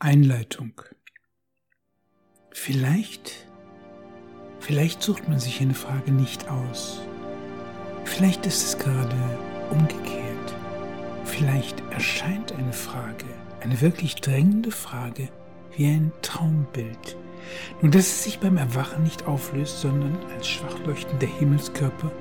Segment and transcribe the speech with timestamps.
[0.00, 0.80] Einleitung.
[2.52, 3.48] Vielleicht,
[4.60, 7.00] vielleicht sucht man sich eine Frage nicht aus.
[8.04, 9.16] Vielleicht ist es gerade
[9.70, 10.54] umgekehrt.
[11.24, 13.24] Vielleicht erscheint eine Frage,
[13.60, 15.30] eine wirklich drängende Frage,
[15.76, 17.16] wie ein Traumbild.
[17.82, 22.12] Nur dass es sich beim Erwachen nicht auflöst, sondern als schwach leuchtender Himmelskörper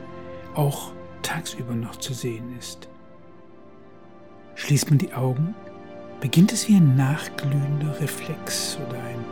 [0.55, 2.89] auch tagsüber noch zu sehen ist.
[4.55, 5.54] Schließt man die Augen,
[6.20, 9.23] beginnt es wie ein nachglühender Reflex oder ein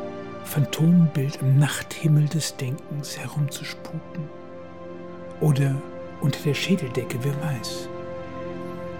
[0.43, 4.29] Phantombild im Nachthimmel des Denkens herumzuspuken.
[5.41, 5.75] Oder
[6.21, 7.89] unter der Schädeldecke, wer weiß.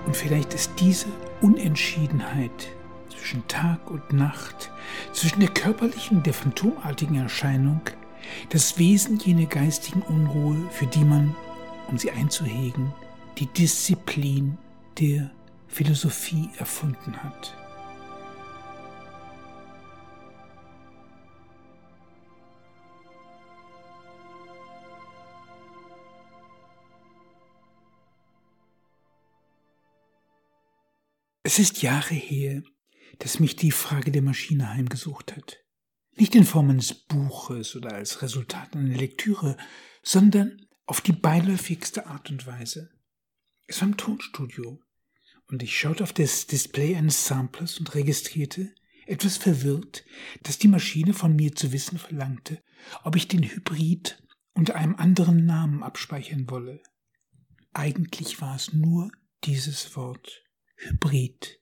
[0.05, 1.07] Und vielleicht ist diese
[1.41, 2.69] Unentschiedenheit
[3.09, 4.71] zwischen Tag und Nacht,
[5.13, 7.81] zwischen der körperlichen und der phantomartigen Erscheinung,
[8.49, 11.35] das Wesen jener geistigen Unruhe, für die man,
[11.87, 12.93] um sie einzuhegen,
[13.37, 14.57] die Disziplin
[14.99, 15.29] der
[15.67, 17.55] Philosophie erfunden hat.
[31.47, 32.63] Es ist Jahre her,
[33.19, 35.59] dass mich die Frage der Maschine heimgesucht hat.
[36.15, 39.55] Nicht in Form eines Buches oder als Resultat einer Lektüre,
[40.01, 42.89] sondern auf die beiläufigste Art und Weise.
[43.67, 44.81] Es war im Tonstudio
[45.47, 48.73] und ich schaute auf das Display eines Samplers und registrierte,
[49.05, 50.03] etwas verwirrt,
[50.41, 52.63] dass die Maschine von mir zu wissen verlangte,
[53.03, 54.19] ob ich den Hybrid
[54.55, 56.81] unter einem anderen Namen abspeichern wolle.
[57.71, 59.11] Eigentlich war es nur
[59.43, 60.41] dieses Wort.
[60.75, 61.59] Hybrid.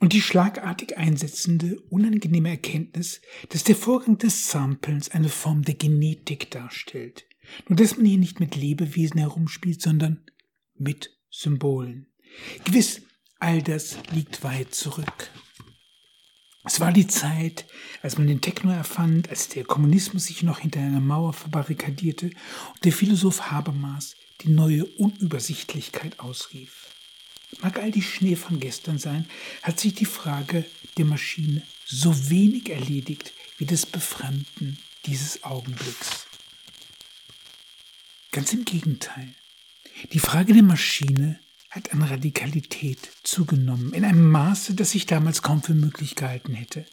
[0.00, 6.50] Und die schlagartig einsetzende, unangenehme Erkenntnis, dass der Vorgang des Samplens eine Form der Genetik
[6.50, 7.26] darstellt.
[7.68, 10.24] Nur dass man hier nicht mit Lebewesen herumspielt, sondern
[10.76, 12.06] mit Symbolen.
[12.64, 13.02] Gewiss,
[13.38, 15.30] all das liegt weit zurück.
[16.64, 17.66] Es war die Zeit,
[18.02, 22.84] als man den Techno erfand, als der Kommunismus sich noch hinter einer Mauer verbarrikadierte und
[22.84, 26.87] der Philosoph Habermas die neue Unübersichtlichkeit ausrief.
[27.60, 29.28] Mag all die Schnee von gestern sein,
[29.62, 30.64] hat sich die Frage
[30.96, 36.26] der Maschine so wenig erledigt wie das Befremden dieses Augenblicks.
[38.30, 39.34] Ganz im Gegenteil.
[40.12, 45.62] Die Frage der Maschine hat an Radikalität zugenommen, in einem Maße, das ich damals kaum
[45.62, 46.86] für möglich gehalten hätte.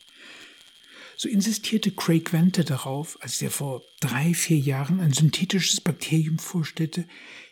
[1.17, 7.07] So insistierte Craig Venter darauf, als er vor drei, vier Jahren ein synthetisches Bakterium vorstellte,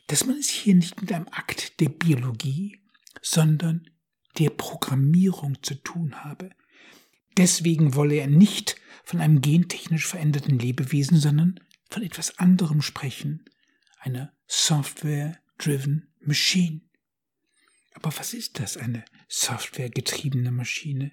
[0.07, 2.79] dass man es hier nicht mit einem Akt der Biologie,
[3.21, 3.89] sondern
[4.37, 6.49] der Programmierung zu tun habe.
[7.37, 11.59] Deswegen wolle er nicht von einem gentechnisch veränderten Lebewesen, sondern
[11.89, 13.45] von etwas anderem sprechen,
[13.99, 16.81] einer Software-driven Machine.
[17.93, 21.11] Aber was ist das, eine softwaregetriebene Maschine?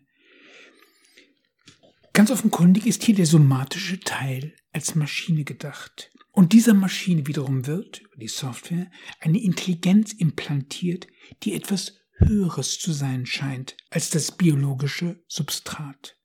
[2.13, 6.11] Ganz offenkundig ist hier der somatische Teil als Maschine gedacht.
[6.33, 11.07] Und dieser Maschine wiederum wird, über die Software, eine Intelligenz implantiert,
[11.43, 16.17] die etwas Höheres zu sein scheint als das biologische Substrat.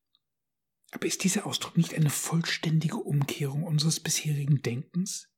[0.91, 5.29] Aber ist dieser Ausdruck nicht eine vollständige Umkehrung unseres bisherigen Denkens?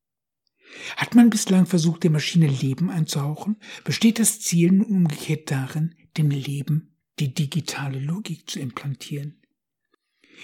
[0.97, 6.29] Hat man bislang versucht, der Maschine Leben einzuhauchen, besteht das Ziel nun umgekehrt darin, dem
[6.29, 9.41] Leben die digitale Logik zu implantieren.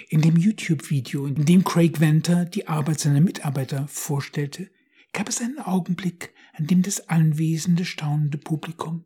[0.10, 4.70] In dem YouTube-Video, in dem Craig Venter die Arbeit seiner Mitarbeiter vorstellte,
[5.12, 9.06] gab es einen Augenblick, an dem das anwesende, staunende Publikum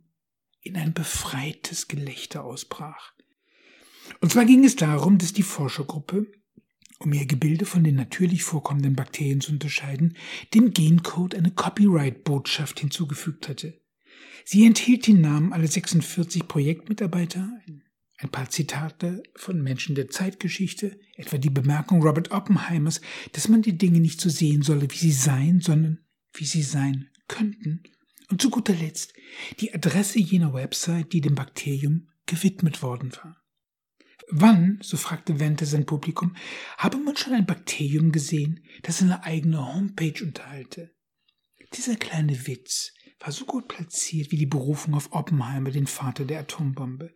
[0.62, 3.14] in ein befreites Gelächter ausbrach.
[4.22, 6.28] Und zwar ging es darum, dass die Forschergruppe,
[7.00, 10.16] um ihr Gebilde von den natürlich vorkommenden Bakterien zu unterscheiden,
[10.54, 13.80] dem Gencode eine Copyright-Botschaft hinzugefügt hatte.
[14.46, 17.84] Sie enthielt die Namen aller 46 Projektmitarbeiter, ein
[18.32, 23.02] paar Zitate von Menschen der Zeitgeschichte, etwa die Bemerkung Robert Oppenheimers,
[23.34, 26.00] dass man die Dinge nicht so sehen solle, wie sie seien, sondern
[26.34, 27.84] wie sie sein könnten,
[28.30, 29.14] und zu guter Letzt
[29.60, 33.38] die Adresse jener Website, die dem Bakterium gewidmet worden war.
[34.30, 36.36] Wann, so fragte Wente sein Publikum,
[36.78, 40.94] habe man schon ein Bakterium gesehen, das eine eigene Homepage unterhalte?
[41.74, 46.40] Dieser kleine Witz war so gut platziert wie die Berufung auf Oppenheimer, den Vater der
[46.42, 47.14] Atombombe.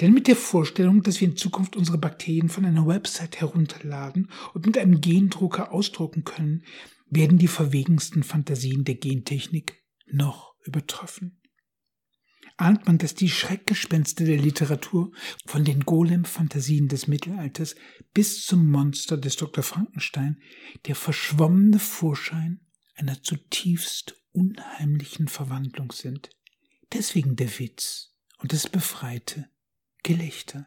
[0.00, 4.66] Denn mit der Vorstellung, dass wir in Zukunft unsere Bakterien von einer Website herunterladen und
[4.66, 6.64] mit einem Gendrucker ausdrucken können,
[7.08, 11.40] werden die verwegensten Fantasien der Gentechnik noch übertroffen.
[12.58, 15.12] Ahnt man, dass die Schreckgespenste der Literatur
[15.44, 17.76] von den Golem-Fantasien des Mittelalters
[18.14, 19.62] bis zum Monster des Dr.
[19.62, 20.40] Frankenstein
[20.86, 22.60] der verschwommene Vorschein
[22.94, 26.30] einer zutiefst unheimlichen Verwandlung sind.
[26.92, 29.48] Deswegen der Witz und das befreite
[30.02, 30.66] Gelächter.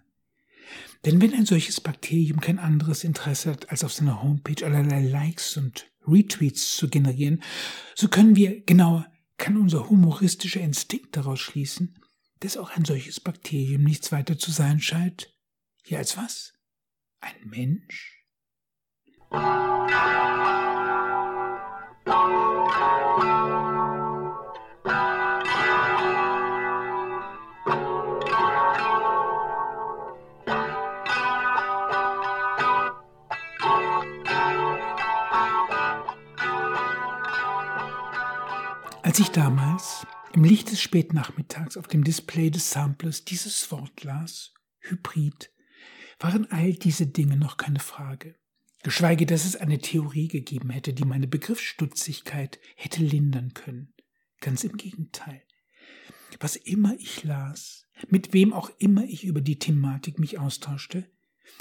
[1.06, 5.56] Denn wenn ein solches Bakterium kein anderes Interesse hat, als auf seiner Homepage allerlei Likes
[5.58, 7.42] und Retweets zu generieren,
[7.96, 11.98] so können wir, genauer, kann unser humoristischer Instinkt daraus schließen,
[12.42, 15.34] dass auch ein solches Bakterium nichts weiter zu sein scheint.
[15.86, 16.54] Ja, als was?
[17.22, 18.16] Ein Mensch?
[39.10, 44.54] Als ich damals im Licht des Spätnachmittags auf dem Display des Samplers dieses Wort las,
[44.82, 45.52] Hybrid,
[46.20, 48.36] waren all diese Dinge noch keine Frage.
[48.84, 53.96] Geschweige, dass es eine Theorie gegeben hätte, die meine Begriffsstutzigkeit hätte lindern können.
[54.42, 55.42] Ganz im Gegenteil.
[56.40, 61.10] Was immer ich las, mit wem auch immer ich über die Thematik mich austauschte,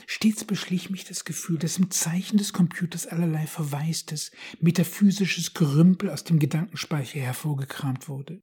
[0.06, 4.30] Stets beschlich mich das Gefühl, dass im Zeichen des Computers allerlei verwaistes,
[4.60, 8.42] metaphysisches Gerümpel aus dem Gedankenspeicher hervorgekramt wurde.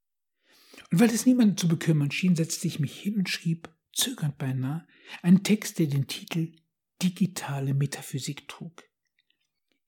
[0.90, 4.86] Und weil es niemanden zu bekümmern schien, setzte ich mich hin und schrieb, zögernd beinahe,
[5.22, 6.52] einen Text, der den Titel
[7.02, 8.84] Digitale Metaphysik trug.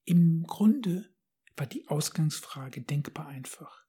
[0.05, 1.13] Im Grunde
[1.55, 3.85] war die Ausgangsfrage denkbar einfach.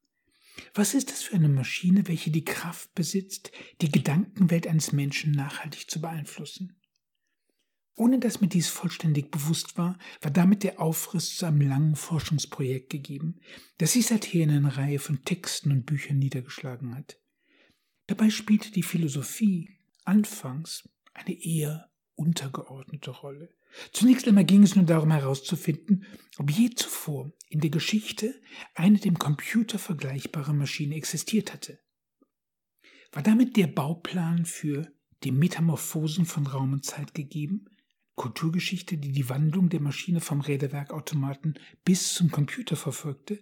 [0.74, 5.90] Was ist das für eine Maschine, welche die Kraft besitzt, die Gedankenwelt eines Menschen nachhaltig
[5.90, 6.79] zu beeinflussen?
[8.00, 12.88] Ohne dass mir dies vollständig bewusst war, war damit der Aufriss zu einem langen Forschungsprojekt
[12.88, 13.42] gegeben,
[13.76, 17.20] das sich seither in einer Reihe von Texten und Büchern niedergeschlagen hat.
[18.06, 19.76] Dabei spielte die Philosophie
[20.06, 23.54] anfangs eine eher untergeordnete Rolle.
[23.92, 26.06] Zunächst einmal ging es nur darum herauszufinden,
[26.38, 28.34] ob je zuvor in der Geschichte
[28.74, 31.78] eine dem Computer vergleichbare Maschine existiert hatte.
[33.12, 34.90] War damit der Bauplan für
[35.22, 37.66] die Metamorphosen von Raum und Zeit gegeben,
[38.20, 43.40] Kulturgeschichte, die die Wandlung der Maschine vom Räderwerkautomaten bis zum Computer verfolgte,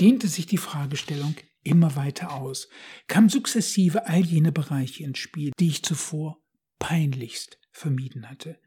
[0.00, 2.70] dehnte sich die Fragestellung immer weiter aus,
[3.06, 6.42] kam sukzessive all jene Bereiche ins Spiel, die ich zuvor
[6.78, 8.58] peinlichst vermieden hatte.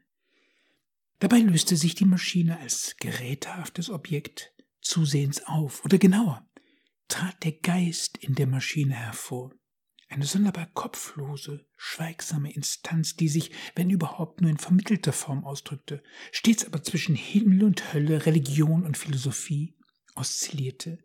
[1.18, 6.48] Dabei löste sich die Maschine als gerätehaftes Objekt zusehends auf, oder genauer,
[7.08, 9.52] trat der Geist in der Maschine hervor.
[10.12, 16.66] Eine sonderbar kopflose, schweigsame Instanz, die sich, wenn überhaupt, nur in vermittelter Form ausdrückte, stets
[16.66, 19.74] aber zwischen Himmel und Hölle, Religion und Philosophie
[20.14, 20.98] oszillierte.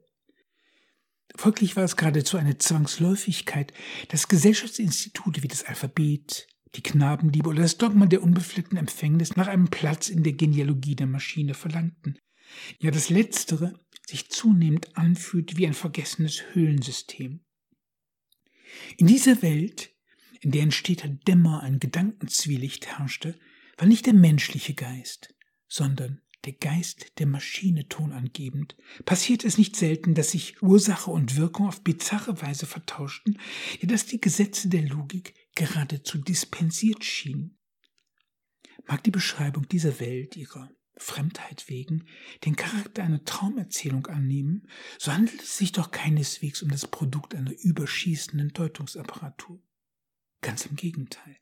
[1.37, 3.71] Folglich war es geradezu eine Zwangsläufigkeit,
[4.09, 6.45] dass Gesellschaftsinstitute wie das Alphabet,
[6.75, 11.07] die Knabenliebe oder das Dogma der unbefleckten Empfängnis nach einem Platz in der Genealogie der
[11.07, 12.19] Maschine verlangten.
[12.81, 17.46] Ja, das Letztere sich zunehmend anfühlt wie ein vergessenes Höhlensystem.
[18.97, 19.91] In dieser Welt,
[20.41, 23.39] in der in steter Dämmer ein Gedankenzwielicht herrschte,
[23.77, 25.33] war nicht der menschliche Geist,
[25.67, 31.67] sondern der Geist der Maschine tonangebend, passiert es nicht selten, dass sich Ursache und Wirkung
[31.67, 33.37] auf bizarre Weise vertauschten,
[33.81, 37.57] ja dass die Gesetze der Logik geradezu dispensiert schienen.
[38.85, 42.05] Mag die Beschreibung dieser Welt ihrer Fremdheit wegen
[42.45, 44.67] den Charakter einer Traumerzählung annehmen,
[44.97, 49.61] so handelt es sich doch keineswegs um das Produkt einer überschießenden Deutungsapparatur.
[50.41, 51.37] Ganz im Gegenteil.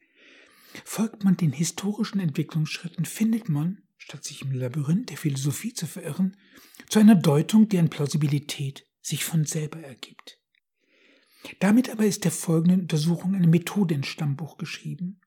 [0.84, 6.38] Folgt man den historischen Entwicklungsschritten, findet man, statt sich im Labyrinth der Philosophie zu verirren,
[6.90, 10.40] zu einer Deutung, deren Plausibilität sich von selber ergibt.
[11.60, 15.22] Damit aber ist der folgenden Untersuchung eine Methode ins Stammbuch geschrieben.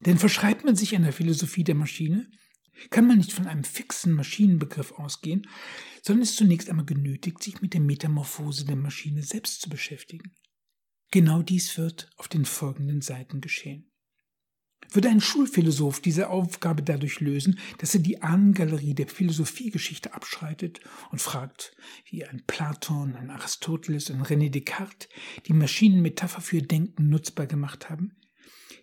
[0.00, 2.30] Denn verschreibt man sich einer Philosophie der Maschine,
[2.90, 5.46] kann man nicht von einem fixen Maschinenbegriff ausgehen,
[6.02, 10.34] sondern ist zunächst einmal genötigt, sich mit der Metamorphose der Maschine selbst zu beschäftigen.
[11.10, 13.90] Genau dies wird auf den folgenden Seiten geschehen.
[14.90, 21.20] Würde ein Schulphilosoph diese Aufgabe dadurch lösen, dass er die Ahnengalerie der Philosophiegeschichte abschreitet und
[21.20, 21.74] fragt,
[22.10, 25.08] wie ein Platon, ein Aristoteles, ein René Descartes
[25.46, 28.16] die Maschinenmetapher für Denken nutzbar gemacht haben,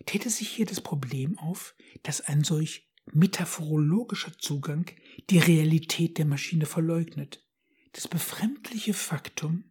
[0.06, 4.86] täte sich hier das Problem auf, dass ein solch metaphorologischer Zugang
[5.30, 7.44] die Realität der Maschine verleugnet.
[7.92, 9.64] Das befremdliche Faktum,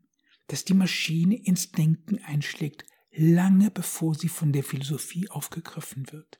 [0.48, 6.40] dass die Maschine ins Denken einschlägt, lange bevor sie von der Philosophie aufgegriffen wird.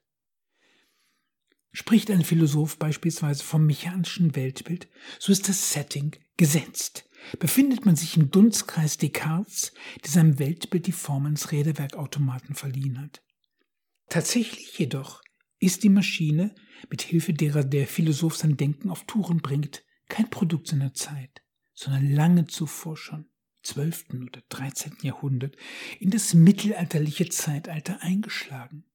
[1.74, 7.08] Spricht ein Philosoph beispielsweise vom mechanischen Weltbild, so ist das Setting gesetzt.
[7.40, 13.22] Befindet man sich im Dunstkreis Descartes, der seinem Weltbild die Form eines Räderwerkautomaten verliehen hat.
[14.10, 15.22] Tatsächlich jedoch
[15.62, 16.54] ist die Maschine,
[16.90, 22.12] mit Hilfe derer der Philosoph sein Denken auf Touren bringt, kein Produkt seiner Zeit, sondern
[22.12, 23.30] lange zuvor schon,
[23.64, 24.10] 12.
[24.22, 24.98] oder 13.
[25.04, 25.56] Jahrhundert,
[26.00, 28.86] in das mittelalterliche Zeitalter eingeschlagen.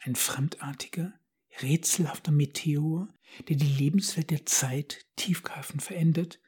[0.00, 1.12] ein fremdartiger,
[1.60, 3.08] rätselhafter Meteor,
[3.48, 6.40] der die Lebenswelt der Zeit tiefgreifend verändert,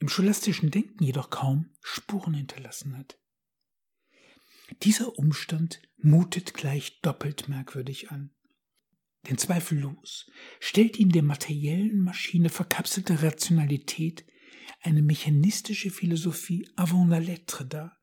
[0.00, 3.18] im scholastischen Denken jedoch kaum Spuren hinterlassen hat.
[4.82, 8.30] Dieser Umstand mutet gleich doppelt merkwürdig an.
[9.28, 14.24] Denn zweifellos stellt ihn der materiellen Maschine verkapselte Rationalität
[14.82, 17.98] eine mechanistische Philosophie avant la lettre dar.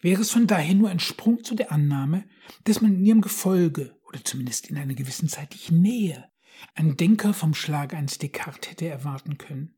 [0.00, 2.28] Wäre es von daher nur ein Sprung zu der Annahme,
[2.64, 6.30] dass man in ihrem Gefolge oder zumindest in einer gewissen zeitlichen Nähe
[6.74, 9.76] einen Denker vom Schlag eines Descartes hätte erwarten können.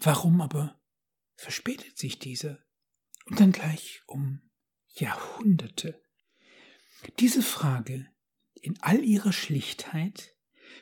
[0.00, 0.80] Warum aber
[1.36, 2.58] verspätet sich dieser?
[3.26, 4.40] Und dann gleich um
[4.88, 6.02] Jahrhunderte.
[7.18, 8.11] Diese Frage
[8.62, 10.34] in all ihrer Schlichtheit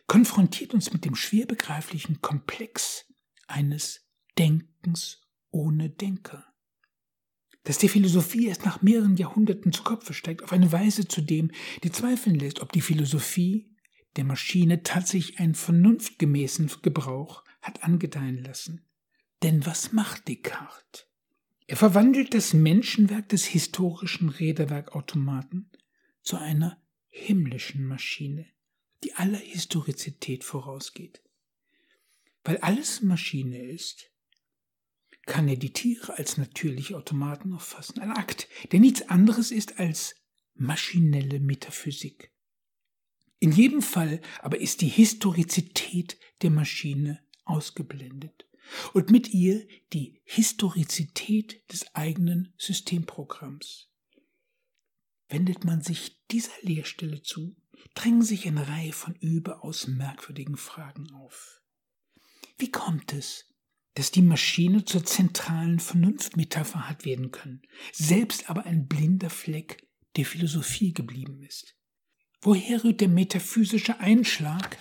[0.07, 3.07] konfrontiert uns mit dem schwer begreiflichen Komplex
[3.49, 4.07] eines
[4.39, 6.47] Denkens ohne Denker.
[7.65, 11.51] Dass der Philosophie erst nach mehreren Jahrhunderten zu Kopfe steigt, auf eine Weise zudem,
[11.83, 13.77] die zweifeln lässt, ob die Philosophie
[14.17, 18.85] der Maschine tatsächlich einen vernunftgemäßen Gebrauch hat angedeihen lassen.
[19.43, 21.07] Denn was macht Descartes?
[21.67, 25.71] Er verwandelt das Menschenwerk des historischen Räderwerkautomaten
[26.23, 28.47] zu einer himmlischen Maschine,
[29.05, 31.23] die aller Historizität vorausgeht.
[32.45, 34.11] Weil alles Maschine ist,
[35.27, 38.01] kann er die Tiere als natürliche Automaten auffassen.
[38.01, 40.17] Ein Akt, der nichts anderes ist als
[40.55, 42.33] maschinelle Metaphysik.
[43.39, 48.47] In jedem Fall aber ist die Historizität der Maschine ausgeblendet
[48.93, 53.90] und mit ihr die Historizität des eigenen Systemprogramms.
[55.31, 57.57] Wendet man sich dieser Leerstelle zu,
[57.95, 61.63] drängen sich eine Reihe von überaus merkwürdigen Fragen auf.
[62.59, 63.47] Wie kommt es,
[63.95, 70.27] dass die Maschine zur zentralen Vernunftmetapher hat werden können, selbst aber ein blinder Fleck der
[70.27, 71.77] Philosophie geblieben ist?
[72.41, 74.79] Woher rührt der metaphysische Einschlag,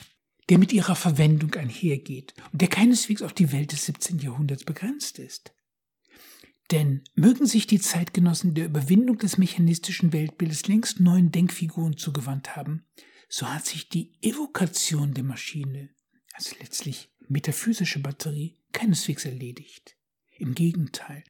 [0.49, 4.17] der mit ihrer Verwendung einhergeht und der keineswegs auf die Welt des 17.
[4.19, 5.53] Jahrhunderts begrenzt ist.
[6.71, 12.85] Denn mögen sich die Zeitgenossen der Überwindung des mechanistischen Weltbildes längst neuen Denkfiguren zugewandt haben,
[13.27, 15.89] so hat sich die Evokation der Maschine
[16.33, 19.95] als letztlich metaphysische Batterie keineswegs erledigt.
[20.37, 21.23] Im Gegenteil,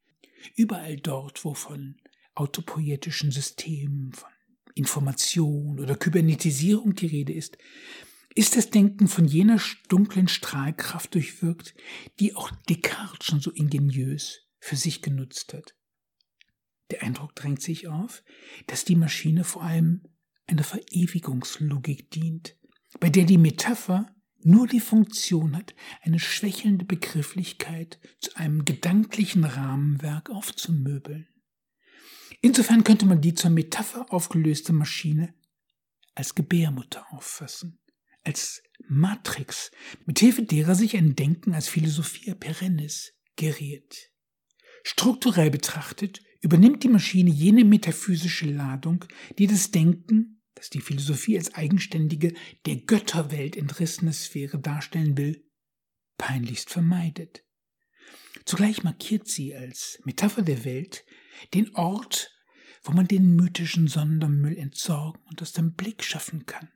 [0.55, 1.95] überall dort, wo von
[2.35, 4.29] autopoietischen Systemen, von
[4.75, 7.57] Information oder Kybernetisierung die Rede ist,
[8.35, 11.75] ist das Denken von jener dunklen Strahlkraft durchwirkt,
[12.19, 15.75] die auch Descartes schon so ingeniös für sich genutzt hat.
[16.91, 18.23] Der Eindruck drängt sich auf,
[18.67, 20.03] dass die Maschine vor allem
[20.47, 22.57] einer Verewigungslogik dient,
[22.99, 30.29] bei der die Metapher nur die Funktion hat, eine schwächelnde Begrifflichkeit zu einem gedanklichen Rahmenwerk
[30.29, 31.27] aufzumöbeln.
[32.41, 35.33] Insofern könnte man die zur Metapher aufgelöste Maschine
[36.15, 37.79] als Gebärmutter auffassen,
[38.23, 39.71] als Matrix,
[40.05, 44.08] mithilfe derer sich ein Denken als Philosophia perennis geriert.
[44.83, 49.05] Strukturell betrachtet übernimmt die Maschine jene metaphysische Ladung,
[49.37, 52.33] die das Denken, das die Philosophie als eigenständige,
[52.65, 55.45] der Götterwelt entrissene Sphäre darstellen will,
[56.17, 57.43] peinlichst vermeidet.
[58.45, 61.05] Zugleich markiert sie als Metapher der Welt
[61.53, 62.31] den Ort,
[62.83, 66.69] wo man den mythischen Sondermüll entsorgen und aus dem Blick schaffen kann.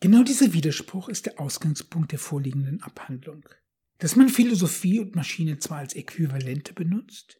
[0.00, 3.46] Genau dieser Widerspruch ist der Ausgangspunkt der vorliegenden Abhandlung.
[4.00, 7.38] Dass man Philosophie und Maschine zwar als Äquivalente benutzt,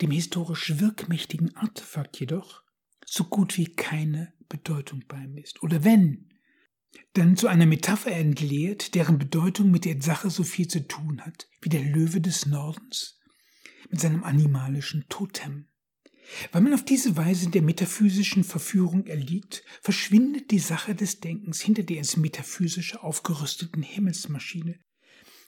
[0.00, 2.62] dem historisch wirkmächtigen Artefakt jedoch
[3.04, 5.62] so gut wie keine Bedeutung beimisst.
[5.62, 6.30] Oder wenn,
[7.12, 11.46] dann zu einer Metapher entleert, deren Bedeutung mit der Sache so viel zu tun hat,
[11.60, 13.20] wie der Löwe des Nordens
[13.90, 15.68] mit seinem animalischen Totem.
[16.52, 21.82] Weil man auf diese Weise der metaphysischen Verführung erliegt, verschwindet die Sache des Denkens hinter
[21.82, 24.78] der ins Metaphysische aufgerüsteten Himmelsmaschine,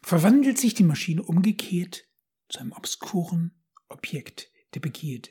[0.07, 2.05] verwandelt sich die Maschine umgekehrt
[2.49, 5.31] zu einem obskuren Objekt der Begierde.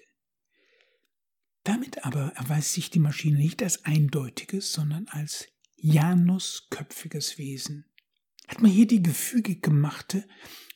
[1.63, 7.89] Damit aber erweist sich die Maschine nicht als eindeutiges, sondern als Janusköpfiges Wesen.
[8.49, 10.27] Hat man hier die gefügig gemachte,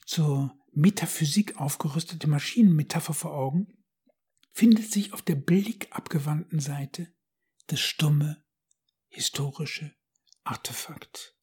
[0.05, 3.83] zur Metaphysik aufgerüstete Maschinenmetapher vor Augen,
[4.53, 7.13] findet sich auf der blickabgewandten Seite
[7.67, 8.41] das stumme,
[9.09, 9.93] historische
[10.45, 11.35] Artefakt.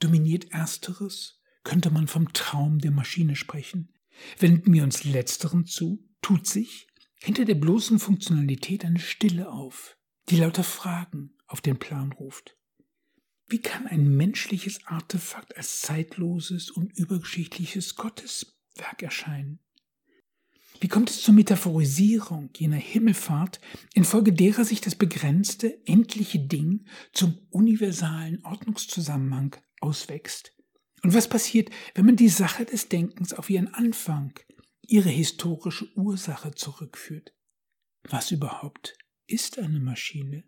[0.00, 3.92] Dominiert ersteres, könnte man vom Traum der Maschine sprechen.
[4.38, 6.86] Wenden wir uns letzteren zu, tut sich
[7.22, 9.96] hinter der bloßen Funktionalität eine Stille auf,
[10.28, 12.56] die lauter Fragen auf den Plan ruft.
[13.46, 19.60] Wie kann ein menschliches Artefakt als zeitloses und übergeschichtliches Gotteswerk erscheinen?
[20.80, 23.60] Wie kommt es zur Metaphorisierung jener Himmelfahrt,
[23.94, 30.52] infolge derer sich das begrenzte, endliche Ding zum universalen Ordnungszusammenhang auswächst?
[31.02, 34.32] Und was passiert, wenn man die Sache des Denkens auf ihren Anfang,
[34.82, 37.34] ihre historische Ursache zurückführt?
[38.04, 40.44] Was überhaupt ist eine Maschine?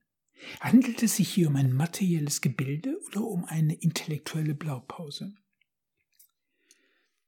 [0.61, 5.35] Handelt es sich hier um ein materielles Gebilde oder um eine intellektuelle Blaupause?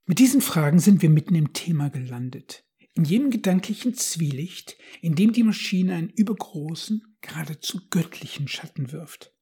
[0.04, 2.64] Mit diesen Fragen sind wir mitten im Thema gelandet.
[2.94, 9.34] In jenem gedanklichen Zwielicht, in dem die Maschine einen übergroßen, geradezu göttlichen Schatten wirft.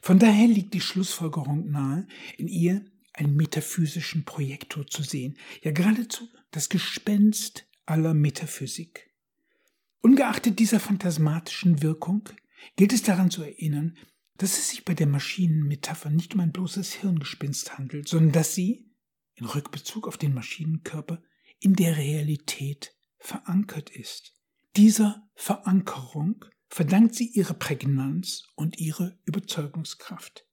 [0.00, 2.06] Von daher liegt die Schlussfolgerung nahe,
[2.38, 9.10] in ihr einen metaphysischen Projektor zu sehen, ja geradezu das Gespenst aller Metaphysik.
[10.00, 12.28] Ungeachtet dieser phantasmatischen Wirkung
[12.76, 13.96] gilt es daran zu erinnern,
[14.36, 18.90] dass es sich bei der Maschinenmetapher nicht um ein bloßes Hirngespinst handelt, sondern dass sie,
[19.34, 21.22] in Rückbezug auf den Maschinenkörper,
[21.60, 24.34] in der Realität verankert ist.
[24.76, 30.46] Dieser Verankerung verdankt sie ihre Prägnanz und ihre Überzeugungskraft.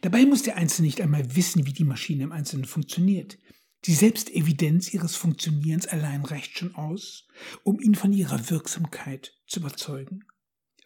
[0.00, 3.38] Dabei muss der Einzelne nicht einmal wissen, wie die Maschine im Einzelnen funktioniert.
[3.86, 7.26] Die Selbstevidenz ihres Funktionierens allein reicht schon aus,
[7.62, 10.24] um ihn von ihrer Wirksamkeit zu überzeugen.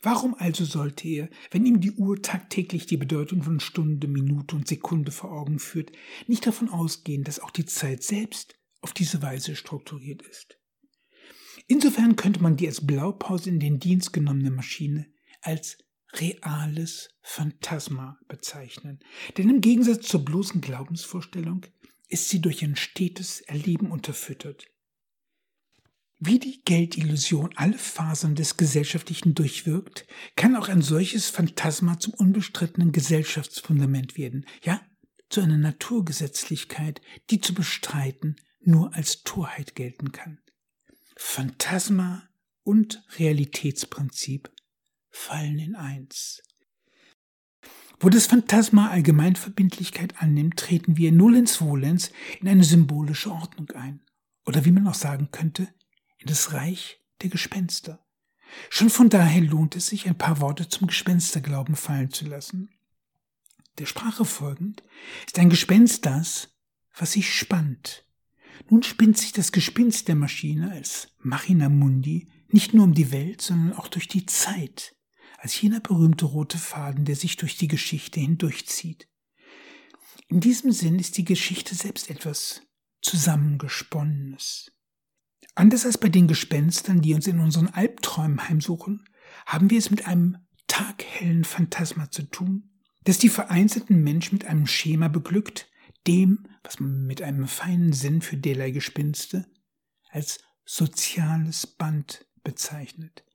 [0.00, 4.68] Warum also sollte er, wenn ihm die Uhr tagtäglich die Bedeutung von Stunde, Minute und
[4.68, 5.92] Sekunde vor Augen führt,
[6.26, 10.58] nicht davon ausgehen, dass auch die Zeit selbst auf diese Weise strukturiert ist?
[11.66, 15.06] Insofern könnte man die als Blaupause in den Dienst genommene Maschine
[15.40, 15.78] als
[16.20, 19.00] reales Phantasma bezeichnen.
[19.36, 21.66] Denn im Gegensatz zur bloßen Glaubensvorstellung
[22.08, 24.66] ist sie durch ein stetes Erleben unterfüttert.
[26.20, 30.06] Wie die Geldillusion alle Fasern des Gesellschaftlichen durchwirkt,
[30.36, 34.80] kann auch ein solches Phantasma zum unbestrittenen Gesellschaftsfundament werden, ja,
[35.28, 40.38] zu einer Naturgesetzlichkeit, die zu bestreiten nur als Torheit gelten kann.
[41.16, 42.28] Phantasma
[42.62, 44.50] und Realitätsprinzip
[45.14, 46.42] fallen in eins.
[48.00, 54.00] Wo das Phantasma Allgemeinverbindlichkeit annimmt, treten wir nullens volens in eine symbolische Ordnung ein.
[54.44, 55.68] Oder wie man auch sagen könnte,
[56.18, 58.04] in das Reich der Gespenster.
[58.68, 62.70] Schon von daher lohnt es sich, ein paar Worte zum Gespensterglauben fallen zu lassen.
[63.78, 64.82] Der Sprache folgend
[65.26, 66.50] ist ein Gespenst das,
[66.94, 68.04] was sich spannt.
[68.68, 73.40] Nun spinnt sich das Gespinst der Maschine als Machina Mundi nicht nur um die Welt,
[73.40, 74.93] sondern auch durch die Zeit
[75.44, 79.10] als jener berühmte rote Faden, der sich durch die Geschichte hindurchzieht.
[80.28, 82.62] In diesem Sinn ist die Geschichte selbst etwas
[83.02, 84.72] Zusammengesponnenes.
[85.54, 89.06] Anders als bei den Gespenstern, die uns in unseren Albträumen heimsuchen,
[89.44, 94.66] haben wir es mit einem taghellen Phantasma zu tun, das die vereinzelten Menschen mit einem
[94.66, 95.70] Schema beglückt,
[96.06, 99.46] dem, was man mit einem feinen Sinn für derlei Gespinste
[100.08, 103.26] als soziales Band bezeichnet.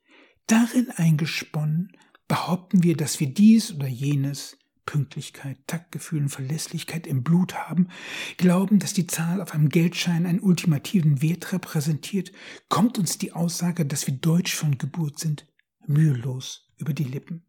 [0.49, 1.95] Darin eingesponnen
[2.27, 4.57] behaupten wir, dass wir dies oder jenes,
[4.87, 7.89] Pünktlichkeit, Taktgefühl und Verlässlichkeit im Blut haben,
[8.37, 12.31] glauben, dass die Zahl auf einem Geldschein einen ultimativen Wert repräsentiert,
[12.67, 15.45] kommt uns die Aussage, dass wir deutsch von Geburt sind,
[15.85, 17.45] mühelos über die Lippen.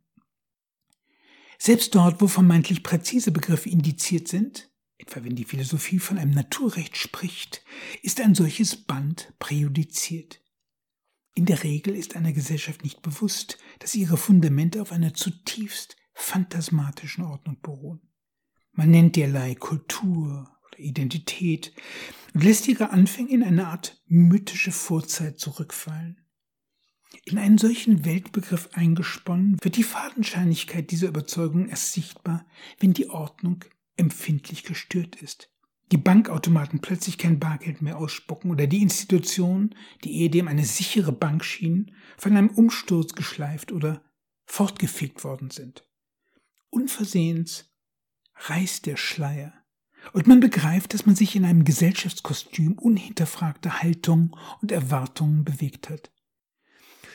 [1.59, 6.99] Selbst dort, wo vermeintlich präzise Begriffe indiziert sind, etwa wenn die Philosophie von einem Naturrecht
[6.99, 7.65] spricht,
[8.03, 10.43] ist ein solches Band präjudiziert.
[11.35, 17.25] In der Regel ist einer Gesellschaft nicht bewusst, dass ihre Fundamente auf einer zutiefst phantasmatischen
[17.25, 18.01] Ordnung beruhen.
[18.73, 21.73] Man nennt derlei Kultur oder Identität
[22.35, 26.25] und lässt ihre Anfänge in eine Art mythische Vorzeit zurückfallen.
[27.25, 32.47] In einen solchen Weltbegriff eingesponnen wird die Fadenscheinigkeit dieser Überzeugung erst sichtbar,
[32.79, 33.65] wenn die Ordnung
[33.97, 35.50] empfindlich gestört ist
[35.93, 39.75] die Bankautomaten plötzlich kein Bargeld mehr ausspucken oder die Institutionen,
[40.05, 44.03] die ehedem eine sichere Bank schienen, von einem Umsturz geschleift oder
[44.47, 45.85] fortgefegt worden sind.
[46.71, 47.71] Unversehens
[48.37, 49.53] reißt der Schleier
[50.13, 56.11] und man begreift, dass man sich in einem Gesellschaftskostüm unhinterfragter Haltungen und Erwartungen bewegt hat.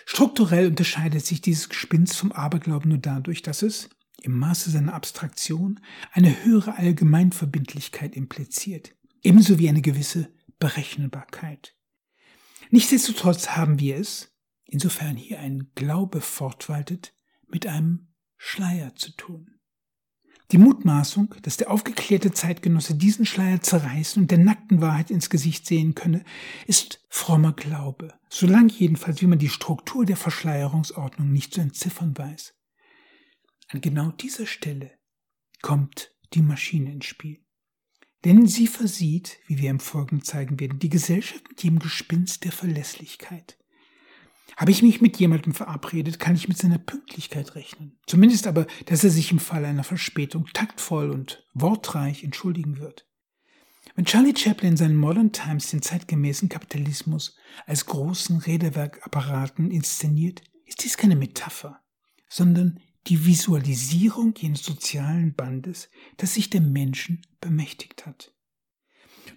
[0.06, 3.90] Strukturell unterscheidet sich dieses Gespinst vom Aberglauben nur dadurch, dass es,
[4.22, 5.80] im Maße seiner Abstraktion
[6.12, 11.76] eine höhere Allgemeinverbindlichkeit impliziert, ebenso wie eine gewisse Berechenbarkeit.
[12.72, 14.34] Nichtsdestotrotz haben wir es,
[14.66, 17.14] insofern hier ein Glaube fortwaltet,
[17.48, 19.52] mit einem Schleier zu tun.
[20.52, 25.66] Die Mutmaßung, dass der aufgeklärte Zeitgenosse diesen Schleier zerreißen und der nackten Wahrheit ins Gesicht
[25.66, 26.24] sehen könne,
[26.68, 32.54] ist frommer Glaube, solange jedenfalls wie man die Struktur der Verschleierungsordnung nicht zu entziffern weiß.
[33.68, 34.92] An genau dieser Stelle
[35.62, 37.44] kommt die Maschine ins Spiel.
[38.24, 42.52] Denn sie versieht, wie wir im Folgenden zeigen werden, die Gesellschaft mit jedem Gespinst der
[42.52, 43.58] Verlässlichkeit.
[44.58, 48.00] Habe ich mich mit jemandem verabredet, kann ich mit seiner Pünktlichkeit rechnen.
[48.08, 53.08] Zumindest aber, dass er sich im Fall einer Verspätung taktvoll und wortreich entschuldigen wird.
[53.96, 60.84] Wenn Charlie Chaplin in seinen Modern Times den zeitgemäßen Kapitalismus als großen Räderwerkapparaten inszeniert, ist
[60.84, 61.82] dies keine Metapher,
[62.28, 68.34] sondern die Visualisierung jenes sozialen Bandes, das sich der Menschen bemächtigt hat.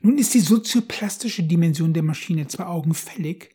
[0.00, 3.54] Nun ist die sozioplastische Dimension der Maschine zwar augenfällig,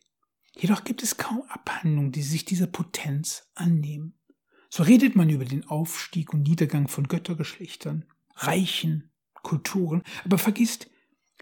[0.56, 4.20] Jedoch gibt es kaum Abhandlungen, die sich dieser Potenz annehmen.
[4.70, 10.90] So redet man über den Aufstieg und Niedergang von Göttergeschlechtern, Reichen, Kulturen, aber vergisst,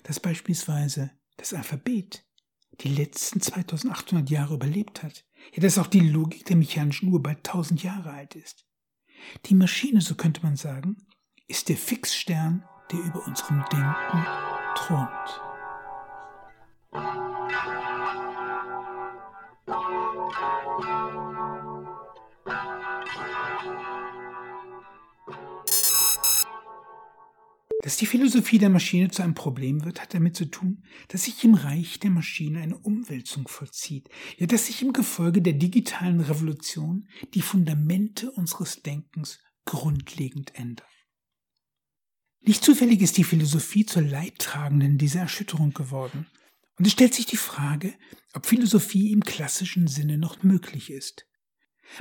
[0.03, 2.25] dass beispielsweise das Alphabet
[2.81, 7.37] die letzten 2800 Jahre überlebt hat, ja, dass auch die Logik der mechanischen Uhr bald
[7.39, 8.65] 1000 Jahre alt ist.
[9.45, 10.97] Die Maschine, so könnte man sagen,
[11.47, 14.25] ist der Fixstern, der über unserem Denken
[14.75, 15.41] thront.
[27.81, 31.43] Dass die Philosophie der Maschine zu einem Problem wird, hat damit zu tun, dass sich
[31.43, 37.07] im Reich der Maschine eine Umwälzung vollzieht, ja dass sich im Gefolge der digitalen Revolution
[37.33, 40.87] die Fundamente unseres Denkens grundlegend ändern.
[42.41, 46.27] Nicht zufällig ist die Philosophie zur Leidtragenden dieser Erschütterung geworden.
[46.77, 47.93] Und es stellt sich die Frage,
[48.33, 51.27] ob Philosophie im klassischen Sinne noch möglich ist.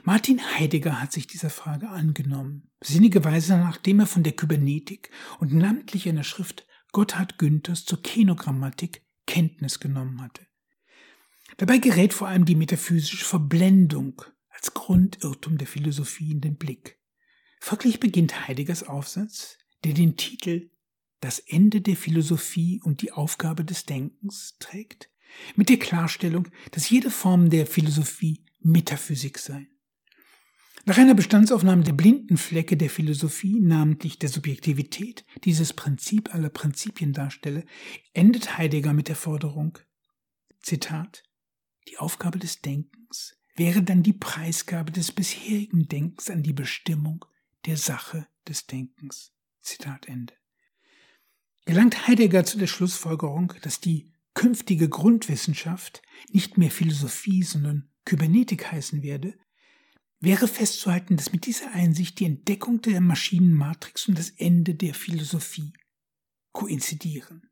[0.04, 6.08] Martin Heidegger hat sich dieser Frage angenommen, sinnigerweise nachdem er von der Kybernetik und namentlich
[6.08, 10.46] einer Schrift Gotthard Günthers zur Kenogrammatik Kenntnis genommen hatte.
[11.56, 16.98] Dabei gerät vor allem die metaphysische Verblendung als Grundirrtum der Philosophie in den Blick.
[17.60, 20.70] Folglich beginnt Heideggers Aufsatz, der den Titel
[21.20, 25.10] Das Ende der Philosophie und die Aufgabe des Denkens trägt,
[25.54, 29.68] mit der Klarstellung, dass jede Form der Philosophie Metaphysik sei.
[30.86, 37.12] Nach einer Bestandsaufnahme der blinden Flecke der Philosophie, namentlich der Subjektivität, dieses Prinzip aller Prinzipien
[37.12, 37.64] darstelle,
[38.14, 39.78] endet Heidegger mit der Forderung,
[40.60, 41.22] Zitat,
[41.88, 47.24] die Aufgabe des Denkens wäre dann die Preisgabe des bisherigen Denkens an die Bestimmung
[47.66, 49.32] der Sache des Denkens.
[49.60, 50.32] Zitat Ende.
[51.66, 59.02] Gelangt Heidegger zu der Schlussfolgerung, dass die künftige Grundwissenschaft nicht mehr Philosophie, sondern Kybernetik heißen
[59.02, 59.34] werde,
[60.20, 65.72] wäre festzuhalten, dass mit dieser Einsicht die Entdeckung der Maschinenmatrix und das Ende der Philosophie
[66.52, 67.50] koinzidieren.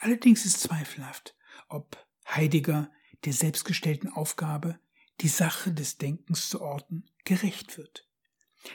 [0.00, 1.34] Allerdings ist zweifelhaft,
[1.68, 2.90] ob Heidegger
[3.24, 4.78] der selbstgestellten Aufgabe,
[5.22, 8.06] die Sache des Denkens zu orten, gerecht wird.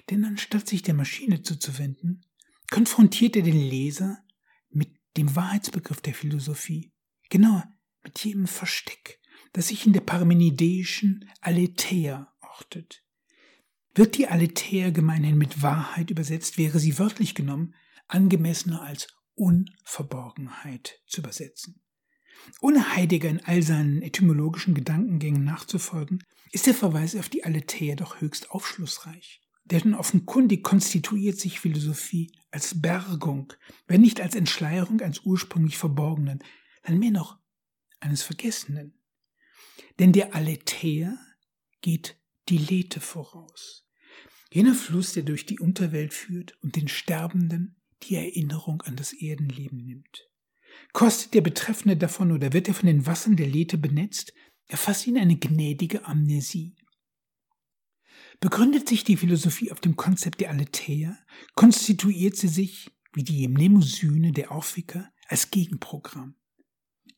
[0.10, 2.26] Denn anstatt sich der Maschine zuzuwenden,
[2.72, 4.24] konfrontiert er den Leser
[4.70, 6.92] mit dem Wahrheitsbegriff der Philosophie,
[7.30, 7.72] genauer
[8.04, 9.20] mit jedem Versteck,
[9.54, 13.04] das sich in der parmenideischen Aletheia ortet.
[13.94, 17.76] Wird die Aletheia gemeinhin mit Wahrheit übersetzt, wäre sie wörtlich genommen
[18.08, 21.82] angemessener als Unverborgenheit zu übersetzen.
[22.60, 28.20] Ohne Heidegger in all seinen etymologischen Gedankengängen nachzufolgen, ist der Verweis auf die Aletheia doch
[28.20, 29.42] höchst aufschlussreich.
[29.64, 33.54] Denn offenkundig konstituiert sich Philosophie als Bergung,
[33.88, 36.40] wenn nicht als Entschleierung eines ursprünglich Verborgenen,
[36.84, 37.38] dann mehr noch
[38.00, 39.00] eines Vergessenen.
[40.00, 41.18] Denn der Aletheia
[41.82, 42.21] geht
[42.52, 43.88] die Lethe voraus.
[44.52, 49.78] Jener Fluss, der durch die Unterwelt führt und den Sterbenden die Erinnerung an das Erdenleben
[49.78, 50.28] nimmt.
[50.92, 54.34] Kostet der Betreffende davon oder wird er von den Wassern der Lethe benetzt,
[54.68, 56.76] erfasst ihn eine gnädige Amnesie.
[58.42, 61.18] Begründet sich die Philosophie auf dem Konzept der Aletheia,
[61.56, 66.36] konstituiert sie sich, wie die Mnemosyne der Orphiker, als Gegenprogramm.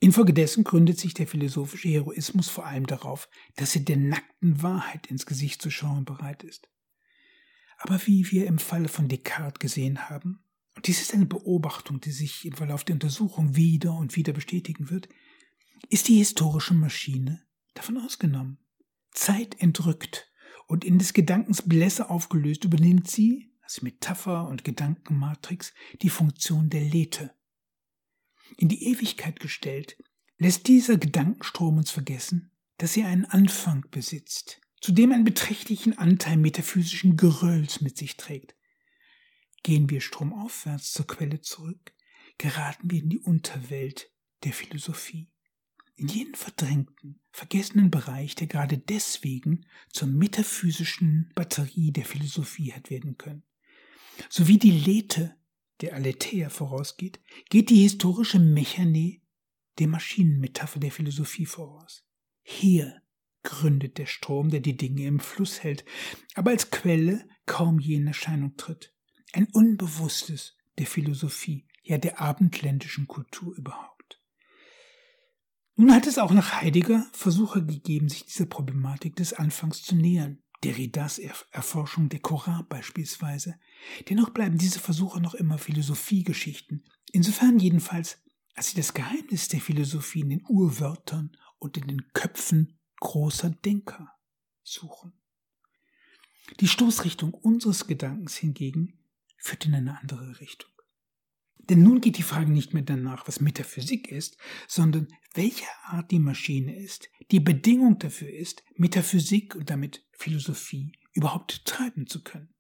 [0.04, 5.26] Infolgedessen gründet sich der philosophische Heroismus vor allem darauf, dass er der nackten Wahrheit ins
[5.26, 6.68] Gesicht zu schauen bereit ist.
[7.78, 10.44] Aber wie wir im Falle von Descartes gesehen haben,
[10.76, 14.90] und dies ist eine Beobachtung, die sich im Verlauf der Untersuchung wieder und wieder bestätigen
[14.90, 15.08] wird,
[15.88, 17.42] ist die historische Maschine
[17.74, 18.58] davon ausgenommen.
[19.12, 20.30] Zeit entrückt
[20.68, 26.82] und in des Gedankens Blässe aufgelöst übernimmt sie, als Metapher und Gedankenmatrix, die Funktion der
[26.82, 27.34] Lethe.
[28.58, 29.98] In die Ewigkeit gestellt,
[30.38, 37.18] lässt dieser Gedankenstrom uns vergessen, dass sie einen Anfang besitzt, zudem einen beträchtlichen Anteil metaphysischen
[37.18, 38.56] Gerölls mit sich trägt.
[39.64, 41.94] Gehen wir stromaufwärts zur Quelle zurück,
[42.38, 44.12] geraten wir in die Unterwelt
[44.44, 45.32] der Philosophie,
[45.96, 53.18] in jenen verdrängten, vergessenen Bereich, der gerade deswegen zur metaphysischen Batterie der Philosophie hat werden
[53.18, 53.44] können.
[54.30, 55.36] So wie die Lethe
[55.82, 59.22] der Aletheia vorausgeht, geht die historische Mechanie
[59.80, 62.06] der Maschinenmetapher der Philosophie voraus.
[62.42, 63.02] Hier
[63.44, 65.84] gründet der Strom, der die Dinge im Fluss hält,
[66.36, 68.94] aber als Quelle kaum je in Erscheinung tritt.
[69.34, 73.94] Ein Unbewusstes der Philosophie, ja der abendländischen Kultur überhaupt.
[75.76, 80.43] Nun hat es auch nach Heidegger Versuche gegeben, sich dieser Problematik des Anfangs zu nähern.
[80.64, 81.20] Derridas
[81.52, 83.60] Erforschung der Koran beispielsweise.
[84.10, 86.86] Dennoch bleiben diese Versuche noch immer Philosophiegeschichten.
[87.12, 88.22] Insofern jedenfalls,
[88.56, 94.14] als sie das Geheimnis der Philosophie in den Urwörtern und in den Köpfen großer Denker
[94.64, 95.14] suchen.
[96.60, 99.00] Die Stoßrichtung unseres Gedankens hingegen
[99.38, 100.73] führt in eine andere Richtung.
[101.70, 106.20] Denn nun geht die Frage nicht mehr danach, was Metaphysik ist, sondern welche Art die
[106.20, 112.54] Maschine ist, die Bedingung dafür ist, Metaphysik und damit Philosophie überhaupt treiben zu können.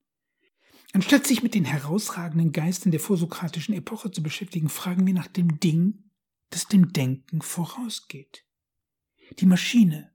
[0.93, 5.59] Anstatt sich mit den herausragenden Geistern der vorsokratischen Epoche zu beschäftigen, fragen wir nach dem
[5.59, 6.11] Ding,
[6.51, 8.45] das dem Denken vorausgeht.
[9.39, 10.11] Die Maschine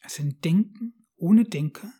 [0.00, 1.92] als ein Denken ohne Denker,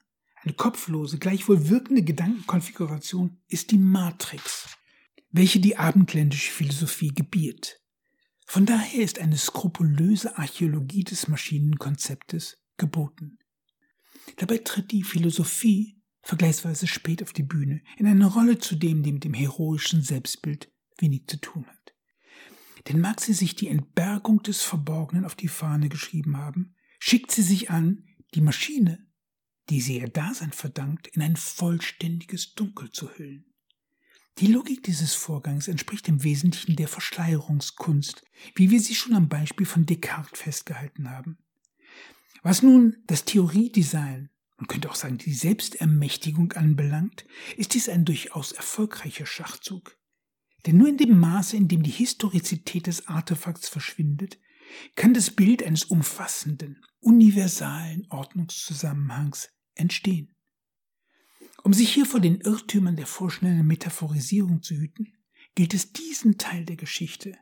[0.43, 4.77] eine kopflose, gleichwohl wirkende Gedankenkonfiguration ist die Matrix,
[5.33, 7.81] welche die abendländische Philosophie gebiert.
[8.47, 13.39] Von daher ist eine skrupulöse Archäologie des Maschinenkonzeptes geboten.
[14.37, 19.25] Dabei tritt die Philosophie vergleichsweise spät auf die Bühne, in einer Rolle zudem, die mit
[19.25, 21.95] dem heroischen Selbstbild wenig zu tun hat.
[22.89, 27.43] Denn mag sie sich die Entbergung des Verborgenen auf die Fahne geschrieben haben, schickt sie
[27.43, 29.07] sich an, die Maschine,
[29.71, 33.52] die sie ihr Dasein verdankt, in ein vollständiges Dunkel zu hüllen.
[34.39, 39.67] Die Logik dieses Vorgangs entspricht im Wesentlichen der Verschleierungskunst, wie wir sie schon am Beispiel
[39.67, 41.39] von Descartes festgehalten haben.
[42.43, 48.53] Was nun das Theoriedesign und könnte auch sagen die Selbstermächtigung anbelangt, ist dies ein durchaus
[48.53, 49.97] erfolgreicher Schachzug.
[50.67, 54.39] Denn nur in dem Maße, in dem die Historizität des Artefakts verschwindet,
[54.95, 60.35] kann das Bild eines umfassenden, universalen Ordnungszusammenhangs entstehen.
[61.63, 65.13] Um sich hier vor den Irrtümern der vorschnellen Metaphorisierung zu hüten,
[65.55, 67.37] gilt es diesen Teil der Geschichte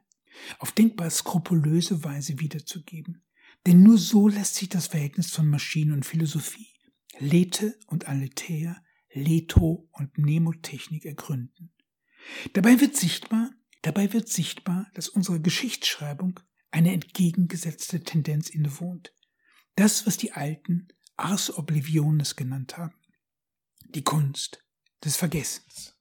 [0.59, 3.23] auf denkbar skrupulöse Weise wiederzugeben.
[3.67, 6.69] Denn nur so lässt sich das Verhältnis von Maschine und Philosophie,
[7.19, 11.73] Lethe und Aletheia, Leto und Nemotechnik ergründen.
[12.53, 13.51] Dabei wird sichtbar,
[13.83, 19.13] dabei wird sichtbar, dass unsere Geschichtsschreibung eine entgegengesetzte Tendenz innewohnt.
[19.75, 22.95] Das, was die Alten Ars Obliviones genannt haben.
[23.87, 24.63] Die Kunst
[25.05, 25.97] des Vergessens.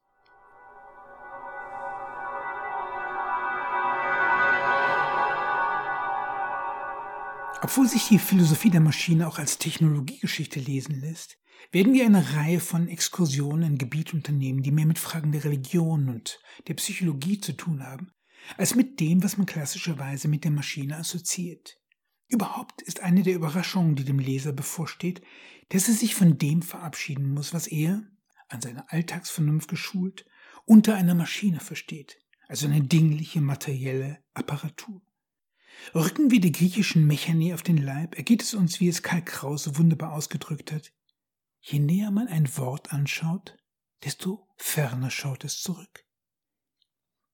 [7.62, 11.38] Obwohl sich die Philosophie der Maschine auch als Technologiegeschichte lesen lässt,
[11.72, 16.10] werden wir eine Reihe von Exkursionen in Gebiet unternehmen, die mehr mit Fragen der Religion
[16.10, 18.12] und der Psychologie zu tun haben,
[18.58, 21.78] als mit dem, was man klassischerweise mit der Maschine assoziiert.
[22.28, 25.22] Überhaupt ist eine der Überraschungen, die dem Leser bevorsteht,
[25.70, 28.04] dass er sich von dem verabschieden muss, was er,
[28.48, 30.26] an seiner Alltagsvernunft geschult,
[30.66, 35.02] unter einer Maschine versteht, also eine dingliche materielle Apparatur.
[35.96, 39.78] Rücken wir die griechischen Mechanie auf den Leib, ergeht es uns, wie es Karl Krause
[39.78, 40.92] wunderbar ausgedrückt hat.
[41.62, 43.58] Je näher man ein Wort anschaut,
[44.04, 46.06] desto ferner schaut es zurück.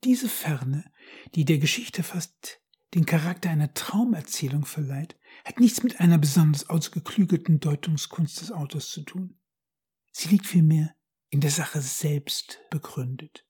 [0.04, 0.92] Diese Ferne,
[1.34, 2.62] die der Geschichte fast
[2.96, 9.04] den Charakter einer Traumerzählung verleiht, hat nichts mit einer besonders ausgeklügelten Deutungskunst des Autors zu
[9.04, 9.38] tun.
[10.14, 10.96] Sie liegt vielmehr
[11.30, 13.46] in der Sache selbst begründet.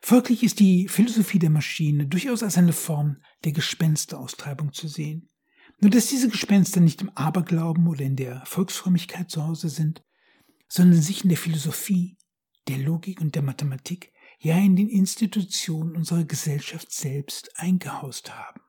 [0.00, 5.28] Folglich ist die Philosophie der Maschine durchaus als eine Form der Gespensteraustreibung zu sehen.
[5.80, 10.04] Nur dass diese Gespenster nicht im Aberglauben oder in der Volksfrömmigkeit zu Hause sind,
[10.68, 12.16] sondern sich in der Philosophie,
[12.68, 18.60] der Logik und der Mathematik ja in den Institutionen unserer Gesellschaft selbst eingehaust haben.